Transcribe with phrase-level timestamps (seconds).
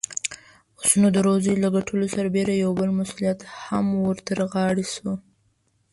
[0.77, 5.13] اوس، نو د روزۍ له ګټلو سربېره يو بل مسئوليت هم ور ترغاړې شو.